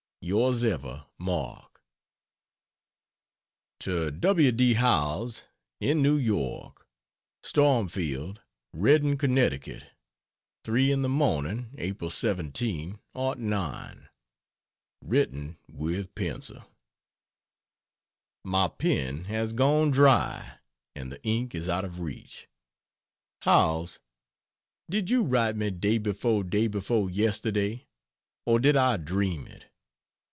[0.23, 1.81] Yrs ever, MARK
[3.79, 4.51] To W.
[4.51, 4.75] D.
[4.75, 5.45] Howells,
[5.79, 6.85] in New York:
[7.41, 8.39] STORMFIELD,
[8.71, 9.83] REDDING, CONNECTICUT,
[10.63, 12.11] 3 in the morning, Apl.
[12.11, 14.09] 17, '09.
[15.01, 16.65] [Written with pencil].
[18.45, 20.59] My pen has gone dry
[20.95, 22.47] and the ink is out of reach.
[23.41, 23.97] Howells,
[24.87, 27.87] Did you write me day before day before yesterday,
[28.45, 29.65] or did I dream it?